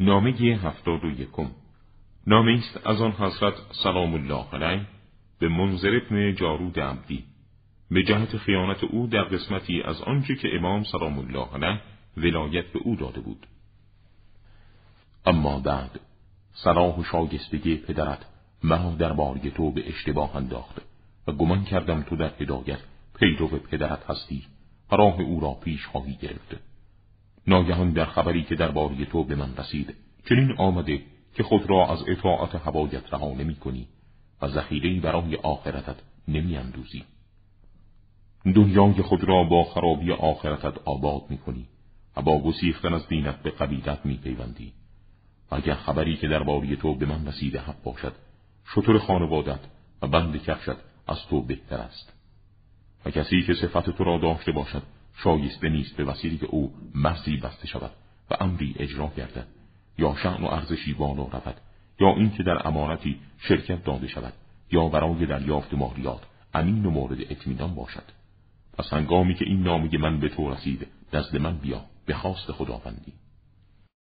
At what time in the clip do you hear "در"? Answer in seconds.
9.06-9.24, 18.98-19.12, 22.16-22.32, 27.90-28.04, 28.54-28.70, 46.28-46.42, 62.42-62.68